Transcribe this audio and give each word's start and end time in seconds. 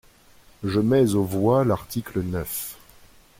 Je 0.63 0.79
mets 0.79 1.13
aux 1.13 1.23
voix 1.25 1.63
l’article 1.63 2.23
neuf. 2.23 2.75